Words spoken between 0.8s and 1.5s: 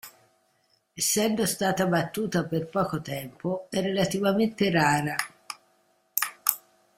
Essendo